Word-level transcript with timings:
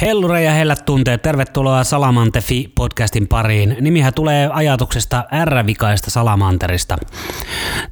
Hellure 0.00 0.42
ja 0.42 0.52
hellät 0.52 0.84
tunteet, 0.84 1.22
tervetuloa 1.22 1.84
Salamantefi 1.84 2.72
podcastin 2.74 3.28
pariin. 3.28 3.76
Nimihän 3.80 4.14
tulee 4.14 4.50
ajatuksesta 4.52 5.24
R-vikaista 5.44 6.10
Salamanterista. 6.10 6.98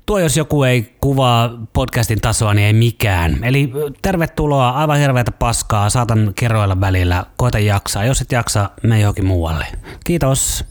Tuo 0.06 0.18
jos 0.18 0.36
joku 0.36 0.62
ei 0.62 0.96
kuvaa 1.00 1.50
podcastin 1.72 2.20
tasoa, 2.20 2.54
niin 2.54 2.66
ei 2.66 2.72
mikään. 2.72 3.44
Eli 3.44 3.72
tervetuloa, 4.02 4.70
aivan 4.70 4.98
hirveätä 4.98 5.32
paskaa, 5.32 5.90
saatan 5.90 6.32
kerroilla 6.34 6.80
välillä, 6.80 7.24
koita 7.36 7.58
jaksaa. 7.58 8.04
Jos 8.04 8.20
et 8.20 8.32
jaksa, 8.32 8.70
me 8.82 9.00
johonkin 9.00 9.26
muualle. 9.26 9.66
Kiitos. 10.04 10.64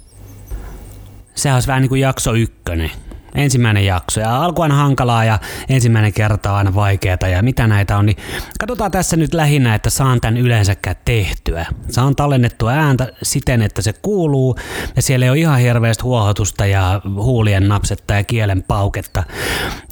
Sehän 1.35 1.55
olisi 1.55 1.67
vähän 1.67 1.81
niin 1.81 1.89
kuin 1.89 2.01
jakso 2.01 2.33
ykkönen 2.33 2.91
ensimmäinen 3.37 3.85
jakso. 3.85 4.19
Ja 4.19 4.43
alku 4.43 4.61
on 4.61 4.71
hankalaa 4.71 5.23
ja 5.23 5.39
ensimmäinen 5.69 6.13
kerta 6.13 6.51
on 6.51 6.57
aina 6.57 6.75
vaikeaa 6.75 7.27
ja 7.31 7.43
mitä 7.43 7.67
näitä 7.67 7.97
on, 7.97 8.05
niin 8.05 8.17
katsotaan 8.59 8.91
tässä 8.91 9.15
nyt 9.15 9.33
lähinnä, 9.33 9.75
että 9.75 9.89
saan 9.89 10.21
tämän 10.21 10.37
yleensäkään 10.37 10.95
tehtyä. 11.05 11.65
Saan 11.89 12.15
tallennettua 12.15 12.71
ääntä 12.71 13.11
siten, 13.23 13.61
että 13.61 13.81
se 13.81 13.93
kuuluu 13.93 14.55
ja 14.95 15.01
siellä 15.01 15.25
ei 15.25 15.29
ole 15.29 15.39
ihan 15.39 15.59
hirveästi 15.59 16.03
huohotusta 16.03 16.65
ja 16.65 17.01
huulien 17.15 17.67
napsetta 17.67 18.13
ja 18.13 18.23
kielen 18.23 18.63
pauketta. 18.63 19.23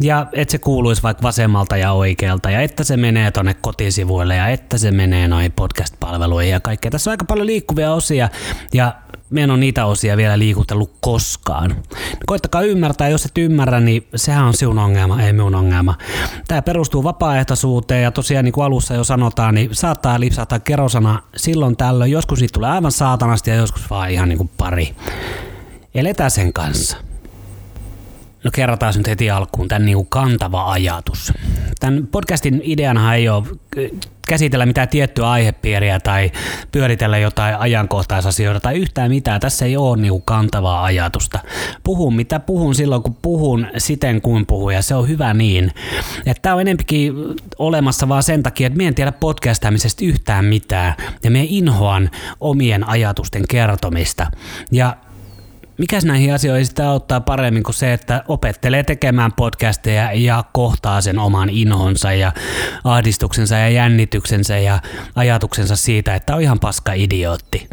Ja 0.02 0.28
että 0.34 0.52
se 0.52 0.58
kuuluisi 0.58 1.04
vaikka 1.04 1.24
vasemmalta 1.24 1.78
ja 1.78 1.92
oikealta 1.92 2.50
ja 2.50 2.62
että 2.62 2.84
se 2.84 2.98
menee 2.98 3.32
tonne 3.32 3.54
kotisivuille 3.54 4.36
ja 4.36 4.48
että 4.48 4.78
se 4.78 4.92
menee 4.92 5.28
noihin 5.28 5.52
podcast-palveluihin 5.52 6.52
ja 6.52 6.60
kaikkea. 6.60 6.92
Tässä 6.92 7.10
on 7.10 7.14
aika 7.14 7.26
paljon 7.26 7.48
liikkuvia 7.48 7.94
osia 7.94 8.30
ja 8.74 8.94
me 9.30 9.42
en 9.42 9.52
ole 9.52 9.60
niitä 9.60 9.86
osia 9.86 10.18
vielä 10.18 10.40
liikutellut 10.40 10.92
koskaan. 11.02 11.76
Koittakaa 12.26 12.62
ymmärtää, 12.62 13.10
jos 13.10 13.26
et 13.26 13.38
ymmärrä, 13.38 13.80
niin 13.80 14.08
sehän 14.16 14.46
on 14.46 14.54
sinun 14.54 14.80
ongelma, 14.80 15.22
ei 15.22 15.34
minun 15.34 15.56
ongelma. 15.56 15.96
Tämä 16.48 16.62
perustuu 16.62 17.04
vapaaehtoisuuteen 17.04 18.04
ja 18.04 18.12
tosiaan 18.12 18.46
niin 18.46 18.54
kuin 18.54 18.66
alussa 18.66 18.94
jo 18.94 19.04
sanotaan, 19.04 19.56
niin 19.56 19.76
saattaa 19.76 20.20
lipsahtaa 20.20 20.60
kerosana 20.60 21.22
silloin 21.36 21.78
tällöin. 21.78 22.12
Joskus 22.12 22.40
siitä 22.40 22.54
tulee 22.54 22.70
aivan 22.70 22.92
saatanasti 22.92 23.50
ja 23.50 23.56
joskus 23.56 23.90
vaan 23.90 24.12
ihan 24.12 24.30
niin 24.30 24.38
kuin 24.38 24.50
pari. 24.58 24.96
Eletään 25.96 26.32
sen 26.32 26.54
kanssa. 26.54 26.98
No 28.44 28.52
kerrotaan 28.54 28.94
nyt 28.98 29.08
heti 29.08 29.30
alkuun 29.30 29.68
tämän 29.68 29.86
niin 29.86 29.98
kuin 29.98 30.08
kantava 30.10 30.72
ajatus. 30.72 31.34
Tämän 31.80 32.08
podcastin 32.08 32.62
ideanahan 32.64 33.16
ei 33.16 33.30
ole 33.30 33.44
käsitellä 34.28 34.66
mitään 34.66 34.90
tiettyä 34.90 35.30
aihepiiriä 35.30 36.00
tai 36.00 36.32
pyöritellä 36.72 37.18
jotain 37.18 37.56
ajankohtaisasioita 37.56 38.60
tai 38.60 38.76
yhtään 38.76 39.12
mitään. 39.12 39.42
Tässä 39.42 39.66
ei 39.66 39.78
ole 39.78 39.98
niinku 39.98 40.20
kantavaa 40.20 40.84
ajatusta. 40.84 41.40
Puhun 41.84 42.16
mitä 42.16 42.40
puhun 42.40 42.76
silloin, 42.76 43.04
kun 43.04 43.18
puhun 43.22 43.68
siten 43.78 44.22
kuin 44.22 44.46
puhun 44.46 44.74
ja 44.74 44.82
se 44.82 44.96
on 44.96 45.08
hyvä 45.08 45.34
niin. 45.34 45.72
Tämä 46.42 46.56
on 46.56 46.62
enempikin 46.62 47.14
olemassa 47.60 48.10
vaan 48.10 48.24
sen 48.24 48.44
takia, 48.44 48.68
että 48.68 48.78
me 48.78 48.88
en 48.88 48.96
tiedä 48.96 49.12
podcastamisesta 49.12 50.06
yhtään 50.06 50.46
mitään 50.46 50.94
ja 51.24 51.32
me 51.32 51.46
inhoan 51.50 52.10
omien 52.40 52.90
ajatusten 52.90 53.48
kertomista. 53.50 54.32
Ja 54.72 54.98
Mikäs 55.78 56.06
näihin 56.06 56.34
asioihin 56.34 56.66
sitä 56.66 56.90
auttaa 56.90 57.22
paremmin 57.22 57.64
kuin 57.64 57.76
se, 57.76 57.94
että 57.94 58.24
opettelee 58.28 58.84
tekemään 58.84 59.34
podcasteja 59.34 60.14
ja 60.14 60.44
kohtaa 60.54 61.02
sen 61.02 61.20
oman 61.20 61.50
inhonsa 61.50 62.14
ja 62.14 62.32
ahdistuksensa 62.84 63.56
ja 63.56 63.70
jännityksensä 63.70 64.58
ja 64.58 64.80
ajatuksensa 65.16 65.76
siitä, 65.76 66.16
että 66.16 66.36
on 66.36 66.42
ihan 66.42 66.60
paska 66.60 66.94
idiootti. 66.94 67.70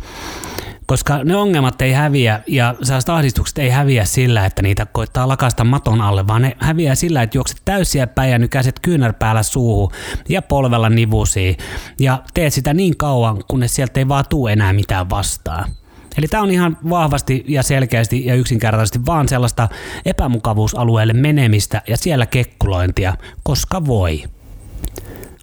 Koska 0.86 1.24
ne 1.24 1.36
ongelmat 1.36 1.82
ei 1.82 1.92
häviä 1.92 2.40
ja 2.46 2.74
sellaiset 2.82 3.08
ahdistukset 3.08 3.58
ei 3.58 3.70
häviä 3.70 4.04
sillä, 4.04 4.46
että 4.46 4.62
niitä 4.62 4.86
koittaa 4.86 5.28
lakasta 5.28 5.64
maton 5.64 6.00
alle, 6.00 6.26
vaan 6.26 6.42
ne 6.42 6.56
häviää 6.58 6.94
sillä, 6.94 7.22
että 7.22 7.38
juokset 7.38 7.62
täysiä 7.64 8.06
päin 8.06 8.30
ja 8.32 8.38
nykäiset 8.38 8.80
kyynärpäällä 8.80 9.42
suuhun 9.42 9.92
ja 10.28 10.42
polvella 10.42 10.90
nivusiin 10.90 11.56
ja 12.00 12.22
teet 12.34 12.52
sitä 12.52 12.74
niin 12.74 12.96
kauan, 12.96 13.44
kunnes 13.48 13.74
sieltä 13.74 14.00
ei 14.00 14.08
vaan 14.08 14.24
tuu 14.28 14.48
enää 14.48 14.72
mitään 14.72 15.10
vastaan. 15.10 15.81
Eli 16.18 16.28
tämä 16.28 16.42
on 16.42 16.50
ihan 16.50 16.76
vahvasti 16.90 17.44
ja 17.48 17.62
selkeästi 17.62 18.26
ja 18.26 18.34
yksinkertaisesti 18.34 19.06
vaan 19.06 19.28
sellaista 19.28 19.68
epämukavuusalueelle 20.04 21.12
menemistä 21.12 21.82
ja 21.88 21.96
siellä 21.96 22.26
kekkulointia, 22.26 23.16
koska 23.42 23.86
voi. 23.86 24.22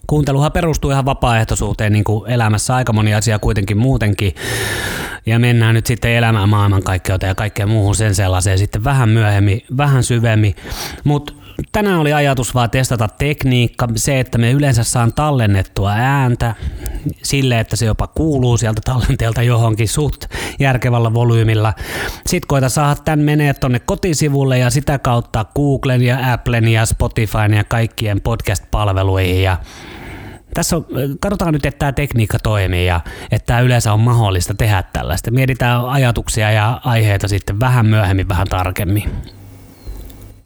Kuunteluhan 0.07 0.51
perustuu 0.51 0.91
ihan 0.91 1.05
vapaaehtoisuuteen, 1.05 1.93
niin 1.93 2.03
kuin 2.03 2.31
elämässä 2.31 2.75
aika 2.75 2.93
moni 2.93 3.13
asia 3.13 3.39
kuitenkin 3.39 3.77
muutenkin. 3.77 4.35
Ja 5.25 5.39
mennään 5.39 5.75
nyt 5.75 5.85
sitten 5.85 6.11
elämään 6.11 6.49
maailmankaikkeutta 6.49 7.25
ja 7.25 7.35
kaikkeen 7.35 7.69
muuhun 7.69 7.95
sen 7.95 8.15
sellaiseen 8.15 8.57
sitten 8.57 8.83
vähän 8.83 9.09
myöhemmin, 9.09 9.61
vähän 9.77 10.03
syvemmin. 10.03 10.55
Mutta 11.03 11.33
tänään 11.71 11.99
oli 11.99 12.13
ajatus 12.13 12.55
vaan 12.55 12.69
testata 12.69 13.07
tekniikka, 13.07 13.87
se, 13.95 14.19
että 14.19 14.37
me 14.37 14.51
yleensä 14.51 14.83
saan 14.83 15.13
tallennettua 15.13 15.91
ääntä 15.91 16.55
sille, 17.23 17.59
että 17.59 17.75
se 17.75 17.85
jopa 17.85 18.07
kuuluu 18.07 18.57
sieltä 18.57 18.81
tallenteelta 18.85 19.41
johonkin 19.41 19.87
suht 19.87 20.25
järkevällä 20.59 21.13
volyymilla. 21.13 21.73
Sitten 22.27 22.47
koita 22.47 22.69
saada 22.69 22.95
tämän 22.95 23.19
menee 23.19 23.53
tonne 23.53 23.79
kotisivulle 23.79 24.57
ja 24.57 24.69
sitä 24.69 24.99
kautta 24.99 25.45
Googlen 25.55 26.01
ja 26.01 26.33
Applen 26.33 26.67
ja 26.67 26.85
Spotifyn 26.85 27.53
ja 27.53 27.63
kaikkien 27.63 28.21
podcast-palveluihin 28.21 29.43
ja 29.43 29.57
tässä 30.53 30.77
on, 30.77 30.85
katsotaan 31.19 31.53
nyt, 31.53 31.65
että 31.65 31.79
tämä 31.79 31.91
tekniikka 31.91 32.39
toimii 32.39 32.85
ja 32.85 33.01
että 33.31 33.45
tämä 33.45 33.59
yleensä 33.59 33.93
on 33.93 33.99
mahdollista 33.99 34.53
tehdä 34.53 34.83
tällaista. 34.83 35.31
Mietitään 35.31 35.85
ajatuksia 35.85 36.51
ja 36.51 36.81
aiheita 36.85 37.27
sitten 37.27 37.59
vähän 37.59 37.85
myöhemmin 37.85 38.27
vähän 38.27 38.47
tarkemmin. 38.47 39.11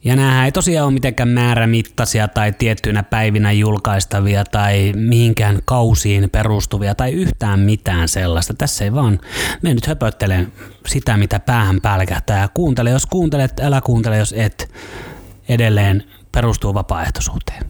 Ja 0.04 0.16
nämä 0.16 0.44
ei 0.44 0.52
tosiaan 0.52 0.86
ole 0.86 0.94
mitenkään 0.94 1.28
määrämittaisia 1.28 2.28
tai 2.28 2.52
tiettyinä 2.52 3.02
päivinä 3.02 3.52
julkaistavia 3.52 4.44
tai 4.44 4.92
mihinkään 4.96 5.58
kausiin 5.64 6.30
perustuvia 6.30 6.94
tai 6.94 7.12
yhtään 7.12 7.60
mitään 7.60 8.08
sellaista. 8.08 8.54
Tässä 8.54 8.84
ei 8.84 8.94
vaan, 8.94 9.20
me 9.62 9.74
nyt 9.74 9.86
höpöttelen 9.86 10.52
sitä, 10.86 11.16
mitä 11.16 11.40
päähän 11.40 11.80
pälkähtää. 11.80 12.48
Kuuntele, 12.54 12.90
jos 12.90 13.06
kuuntelet, 13.06 13.60
älä 13.60 13.80
kuuntele, 13.80 14.16
jos 14.16 14.34
et. 14.36 14.70
Edelleen 15.48 16.04
perustuu 16.32 16.74
vapaaehtoisuuteen. 16.74 17.64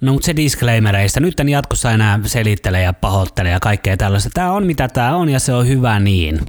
No 0.00 0.12
mutta 0.12 0.26
se 0.26 0.36
disclaimereista. 0.36 1.20
Nyt 1.20 1.40
en 1.40 1.48
jatkossa 1.48 1.92
enää 1.92 2.20
selittele 2.24 2.80
ja 2.80 2.92
pahoittele 2.92 3.48
ja 3.48 3.60
kaikkea 3.60 3.96
tällaista. 3.96 4.30
Tämä 4.34 4.52
on 4.52 4.66
mitä 4.66 4.88
tämä 4.88 5.16
on 5.16 5.28
ja 5.28 5.40
se 5.40 5.52
on 5.52 5.68
hyvä 5.68 6.00
niin 6.00 6.40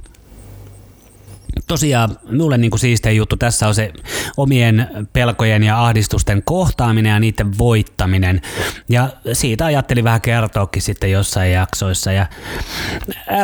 tosiaan 1.66 2.16
mulle 2.38 2.58
niin 2.58 2.70
kuin 2.70 2.80
siistein 2.80 3.16
juttu 3.16 3.36
tässä 3.36 3.68
on 3.68 3.74
se 3.74 3.92
omien 4.36 4.88
pelkojen 5.12 5.62
ja 5.62 5.84
ahdistusten 5.84 6.42
kohtaaminen 6.44 7.10
ja 7.10 7.20
niiden 7.20 7.58
voittaminen. 7.58 8.40
Ja 8.88 9.08
siitä 9.32 9.64
ajattelin 9.64 10.04
vähän 10.04 10.20
kertoakin 10.20 10.82
sitten 10.82 11.10
jossain 11.10 11.52
jaksoissa. 11.52 12.12
Ja 12.12 12.26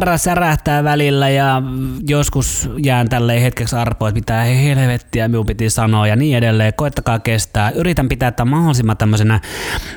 R 0.01 0.19
särähtää 0.19 0.85
välillä 0.85 1.29
ja 1.29 1.63
joskus 2.09 2.71
jään 2.79 3.09
tälleen 3.09 3.43
hetkeksi 3.43 3.77
arpoa, 3.77 4.09
että 4.09 4.19
mitä 4.21 4.43
helvettiä 4.43 5.29
minun 5.29 5.47
piti 5.47 5.71
sanoa 5.71 6.07
ja 6.07 6.17
niin 6.17 6.39
edelleen. 6.39 6.75
Koittakaa 6.75 7.19
kestää. 7.19 7.71
Yritän 7.71 8.09
pitää 8.09 8.33
tämän 8.33 8.55
mahdollisimman 8.57 8.97
tämmöisenä 8.97 9.41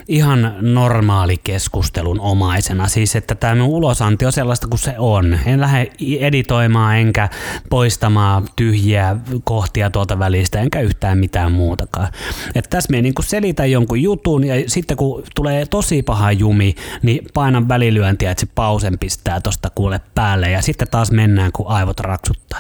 ihan 0.08 0.56
normaali 0.62 1.38
keskustelun 1.44 2.20
omaisena. 2.20 2.88
Siis 2.88 3.16
että 3.16 3.36
tämä 3.36 3.56
minun 3.56 3.70
ulosanti 3.70 4.26
on 4.26 4.32
sellaista 4.32 4.68
kuin 4.68 4.80
se 4.80 4.96
on. 4.98 5.40
En 5.46 5.62
lähde 5.62 5.92
editoimaan 6.20 6.98
enkä 6.98 7.30
poistamaan 7.70 7.97
poistamaan 7.98 8.48
tyhjiä 8.56 9.16
kohtia 9.44 9.90
tuolta 9.90 10.20
välistä, 10.20 10.60
enkä 10.60 10.82
yhtään 10.82 11.18
mitään 11.18 11.52
muutakaan. 11.52 12.08
Et 12.56 12.68
tässä 12.70 12.92
me 12.92 13.02
niinku 13.02 13.22
selitän 13.22 13.72
jonkun 13.72 14.02
jutun 14.02 14.44
ja 14.44 14.70
sitten 14.70 14.98
kun 14.98 15.24
tulee 15.36 15.66
tosi 15.66 16.04
paha 16.04 16.32
jumi, 16.32 16.76
niin 17.02 17.26
painan 17.34 17.68
välilyöntiä, 17.68 18.32
että 18.32 18.42
se 18.42 18.48
pausen 18.56 19.00
pistää 19.00 19.42
tosta 19.42 19.70
kuule 19.76 20.02
päälle 20.16 20.52
ja 20.52 20.62
sitten 20.62 20.88
taas 20.92 21.12
mennään, 21.12 21.52
kun 21.52 21.68
aivot 21.68 22.00
raksuttaa. 22.00 22.60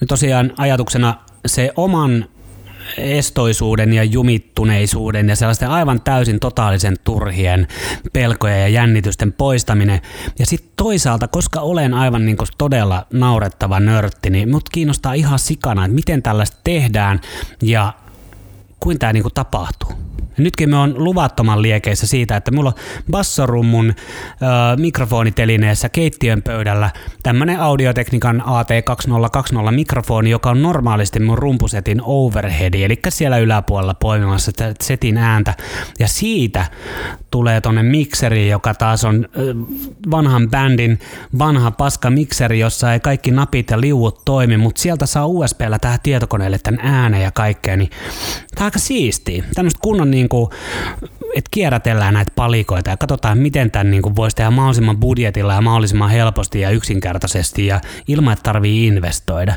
Nyt 0.00 0.08
tosiaan 0.08 0.52
ajatuksena 0.56 1.14
se 1.46 1.72
oman 1.76 2.24
estoisuuden 2.98 3.92
ja 3.92 4.04
jumittuneisuuden 4.04 5.28
ja 5.28 5.36
sellaisten 5.36 5.70
aivan 5.70 6.00
täysin 6.00 6.40
totaalisen 6.40 6.96
turhien 7.04 7.68
pelkojen 8.12 8.60
ja 8.60 8.68
jännitysten 8.68 9.32
poistaminen. 9.32 10.00
Ja 10.38 10.46
sitten 10.46 10.70
toisaalta, 10.76 11.28
koska 11.28 11.60
olen 11.60 11.94
aivan 11.94 12.26
niin 12.26 12.36
todella 12.58 13.06
naurettava 13.12 13.80
nörtti, 13.80 14.30
niin 14.30 14.50
mut 14.50 14.68
kiinnostaa 14.68 15.12
ihan 15.12 15.38
sikana, 15.38 15.84
että 15.84 15.94
miten 15.94 16.22
tällaista 16.22 16.56
tehdään 16.64 17.20
ja 17.62 17.92
kuin 18.80 18.98
tämä 18.98 19.12
niin 19.12 19.24
tapahtuu. 19.34 20.13
Nytkin 20.38 20.70
me 20.70 20.76
on 20.76 20.94
luvattoman 21.04 21.62
liekeissä 21.62 22.06
siitä, 22.06 22.36
että 22.36 22.50
mulla 22.50 22.68
on 22.68 22.82
bassorummun 23.10 23.88
äh, 23.88 23.96
mikrofonitelineessä 24.76 25.88
keittiön 25.88 26.42
pöydällä 26.42 26.90
tämmönen 27.22 27.60
audioteknikan 27.60 28.42
AT2020 28.46 29.70
mikrofoni, 29.70 30.30
joka 30.30 30.50
on 30.50 30.62
normaalisti 30.62 31.20
mun 31.20 31.38
rumpusetin 31.38 32.00
overheadi, 32.02 32.84
eli 32.84 32.98
siellä 33.08 33.38
yläpuolella 33.38 33.94
poimimassa 33.94 34.52
setin 34.80 35.18
ääntä. 35.18 35.54
Ja 35.98 36.08
siitä 36.08 36.66
tulee 37.30 37.60
tonne 37.60 37.82
mikseri, 37.82 38.48
joka 38.48 38.74
taas 38.74 39.04
on 39.04 39.24
äh, 39.24 39.42
vanhan 40.10 40.50
bändin 40.50 40.98
vanha 41.38 41.70
paska 41.70 42.10
mikseri, 42.10 42.58
jossa 42.58 42.92
ei 42.92 43.00
kaikki 43.00 43.30
napit 43.30 43.70
ja 43.70 43.80
liuut 43.80 44.24
toimi, 44.24 44.56
mutta 44.56 44.80
sieltä 44.80 45.06
saa 45.06 45.26
USBllä 45.26 45.78
tähän 45.78 45.98
tietokoneelle 46.02 46.58
tämän 46.58 46.80
äänen 46.82 47.22
ja 47.22 47.30
kaikkea, 47.30 47.76
niin 47.76 47.90
tämä 48.54 48.60
on 48.60 48.64
aika 48.64 48.78
siistiä. 48.78 49.44
Tämmöistä 49.54 49.80
kunnon 49.82 50.10
niin 50.10 50.23
kuin 50.28 50.50
että 51.34 51.48
kierrätellään 51.50 52.14
näitä 52.14 52.32
palikoita 52.36 52.90
ja 52.90 52.96
katsotaan, 52.96 53.38
miten 53.38 53.70
tämän 53.70 53.90
niin 53.90 54.02
kuin 54.02 54.16
voisi 54.16 54.36
tehdä 54.36 54.50
mahdollisimman 54.50 54.96
budjetilla 54.96 55.54
ja 55.54 55.60
mahdollisimman 55.60 56.10
helposti 56.10 56.60
ja 56.60 56.70
yksinkertaisesti 56.70 57.66
ja 57.66 57.80
ilman, 58.08 58.32
että 58.32 58.42
tarvii 58.42 58.86
investoida. 58.86 59.54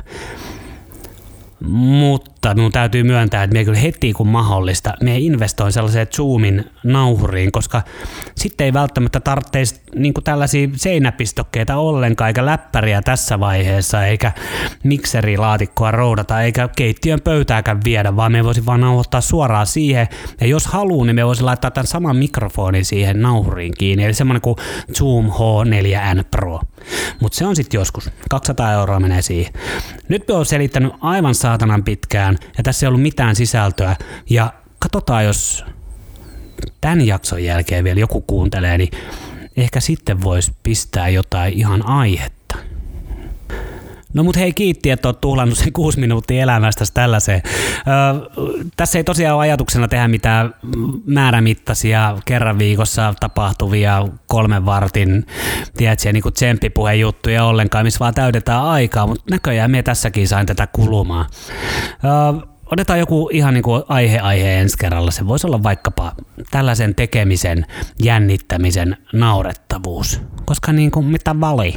Mutta 1.69 2.31
minun 2.56 2.72
täytyy 2.72 3.04
myöntää, 3.04 3.44
että 3.44 3.54
me 3.54 3.66
kyllä 3.66 3.80
heti 3.80 4.14
kun 4.14 4.28
mahdollista, 4.28 4.94
me 5.04 5.18
investoin 5.18 5.72
sellaiseen 5.72 6.08
Zoomin 6.08 6.66
nauhuriin, 6.84 7.52
koska 7.52 7.82
sitten 8.36 8.66
ei 8.66 8.74
välttämättä 8.74 9.20
tarvitsisi 9.20 9.82
niin 9.96 10.14
tällaisia 10.24 10.68
seinäpistokkeita 10.76 11.76
ollenkaan, 11.76 12.28
eikä 12.28 12.46
läppäriä 12.46 13.02
tässä 13.02 13.40
vaiheessa, 13.40 14.06
eikä 14.06 14.32
mikserilaatikkoa 14.84 15.92
roudata, 15.92 16.42
eikä 16.42 16.70
keittiön 16.76 17.22
pöytääkään 17.22 17.80
viedä, 17.84 18.16
vaan 18.16 18.32
me 18.32 18.44
voisi 18.44 18.66
vaan 18.66 18.82
nauhoittaa 18.82 19.22
suoraan 19.22 19.68
siihen. 19.68 20.08
Ja 20.42 20.48
jos 20.48 20.66
haluaa, 20.66 21.06
niin 21.06 21.16
me 21.16 21.26
voisi 21.26 21.44
laittaa 21.44 21.72
tämän 21.72 21.88
saman 21.88 22.16
mikrofonin 22.16 22.86
siihen 22.86 23.22
nauhuriin 23.22 23.74
kiinni, 23.78 24.06
eli 24.06 24.14
semmoinen 24.14 24.42
kuin 24.42 24.56
Zoom 24.98 25.26
H4N 25.26 26.24
Pro. 26.32 26.60
Mutta 27.20 27.38
se 27.38 27.46
on 27.46 27.56
sitten 27.56 27.78
joskus. 27.78 28.10
200 28.30 28.74
euroa 28.74 29.00
menee 29.00 29.22
siihen. 29.22 29.54
Nyt 30.10 30.28
me 30.28 30.34
on 30.34 30.46
selittänyt 30.46 30.94
aivan 31.02 31.36
saatanan 31.36 31.84
pitkään, 31.84 32.37
ja 32.57 32.63
tässä 32.63 32.86
ei 32.86 32.88
ollut 32.88 33.01
mitään 33.01 33.36
sisältöä, 33.36 33.95
ja 34.30 34.54
katsotaan, 34.80 35.25
jos 35.25 35.66
tämän 36.81 37.07
jakson 37.07 37.44
jälkeen 37.44 37.84
vielä 37.84 38.00
joku 38.00 38.22
kuuntelee, 38.22 38.78
niin 38.78 38.89
ehkä 39.57 39.80
sitten 39.80 40.22
voisi 40.22 40.51
pistää 40.63 41.10
jotain 41.10 41.54
ihan 41.54 41.86
aihetta. 41.86 42.37
No 44.18 44.24
mut 44.24 44.36
hei 44.36 44.54
kiitti, 44.54 44.90
että 44.90 45.08
oot 45.08 45.22
tuhlannut 45.22 45.58
sen 45.58 45.74
kuusi 45.74 46.00
minuuttia 46.00 46.44
elämästä 46.44 46.86
tällaiseen. 46.94 47.42
Öö, 47.46 48.46
tässä 48.78 49.00
ei 49.00 49.04
tosiaan 49.04 49.36
ole 49.36 49.44
ajatuksena 49.44 49.88
tehdä 49.88 50.08
mitään 50.08 50.54
määrämittaisia 51.06 52.18
kerran 52.25 52.60
viikossa 52.60 53.14
tapahtuvia 53.19 54.08
kolmen 54.28 54.66
vartin, 54.66 55.25
tiedätkö, 55.78 56.14
niin 56.14 56.24
kuin 56.24 57.00
juttuja 57.00 57.44
ollenkaan, 57.44 57.86
missä 57.86 58.00
vaan 58.00 58.14
täydetään 58.14 58.64
aikaa, 58.64 59.08
mutta 59.08 59.24
näköjään 59.31 59.72
me 59.72 59.84
tässäkin 59.84 60.28
sain 60.28 60.46
tätä 60.46 60.68
kulumaan. 60.68 61.25
Öö, 62.04 62.48
otetaan 62.72 63.00
joku 63.00 63.30
ihan 63.34 63.54
niin 63.54 63.64
kuin 63.64 63.84
aihe-aihe 63.90 64.60
ensi 64.60 64.78
kerralla. 64.78 65.12
Se 65.12 65.28
voisi 65.28 65.48
olla 65.48 65.64
vaikkapa 65.64 66.12
tällaisen 66.52 66.96
tekemisen, 66.96 67.66
jännittämisen 68.04 68.98
naurettavuus. 69.14 70.22
Koska 70.46 70.74
niin 70.74 70.92
kuin 70.92 71.06
mitä 71.06 71.40
vali. 71.40 71.74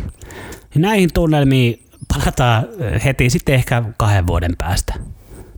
Näihin 0.74 1.10
tunnelmiin 1.14 1.89
palataan 2.24 2.66
heti 3.04 3.30
sitten 3.30 3.54
ehkä 3.54 3.82
kahden 3.96 4.26
vuoden 4.26 4.56
päästä. 4.58 4.94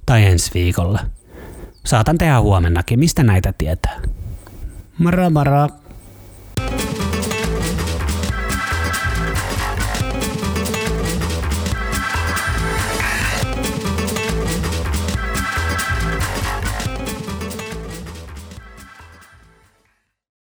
Tai 0.06 0.26
ensi 0.26 0.50
viikolla. 0.54 1.00
Saatan 1.86 2.18
tehdä 2.18 2.40
huomennakin. 2.40 2.98
Mistä 2.98 3.22
näitä 3.22 3.52
tietää? 3.58 4.00
Mara 4.98 5.30
mara. 5.30 5.68